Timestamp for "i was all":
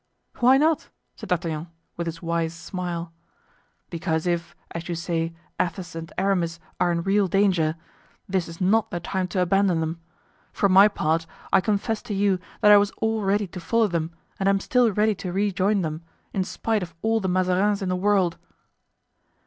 12.71-13.21